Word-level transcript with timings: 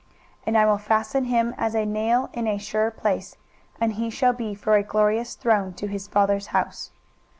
23:022:023 0.01 0.09
And 0.47 0.57
I 0.57 0.65
will 0.65 0.77
fasten 0.79 1.23
him 1.25 1.55
as 1.59 1.75
a 1.75 1.85
nail 1.85 2.31
in 2.33 2.47
a 2.47 2.57
sure 2.57 2.89
place; 2.89 3.37
and 3.79 3.93
he 3.93 4.09
shall 4.09 4.33
be 4.33 4.55
for 4.55 4.73
a 4.75 4.81
glorious 4.81 5.35
throne 5.35 5.73
to 5.73 5.85
his 5.85 6.07
father's 6.07 6.47
house. 6.47 6.89